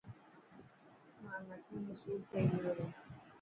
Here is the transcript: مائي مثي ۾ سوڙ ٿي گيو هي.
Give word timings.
مائي 1.23 1.41
مثي 1.49 1.75
۾ 1.89 1.93
سوڙ 2.01 2.19
ٿي 2.29 2.39
گيو 2.49 2.71
هي. 2.79 2.83